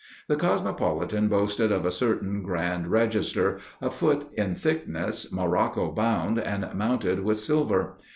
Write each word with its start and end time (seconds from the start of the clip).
The 0.27 0.35
Cosmopolitan 0.35 1.27
boasted 1.27 1.71
of 1.71 1.85
a 1.85 1.91
certain 1.91 2.41
Grand 2.41 2.87
Register, 2.87 3.59
a 3.79 3.91
foot 3.91 4.29
in 4.33 4.55
thickness, 4.55 5.31
morocco 5.31 5.91
bound, 5.91 6.39
and 6.39 6.67
mounted 6.73 7.19
with 7.23 7.37
silver. 7.37 7.97